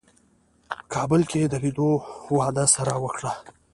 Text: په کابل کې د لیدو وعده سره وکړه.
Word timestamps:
په 0.69 0.75
کابل 0.93 1.21
کې 1.31 1.41
د 1.47 1.53
لیدو 1.63 1.89
وعده 2.37 2.65
سره 2.75 2.93
وکړه. 3.03 3.31